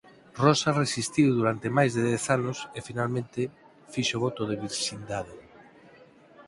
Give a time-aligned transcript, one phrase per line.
[0.43, 3.41] Rosa resistiu durante máis de dez anos e finalmente
[3.93, 5.35] fixo voto de virxindade.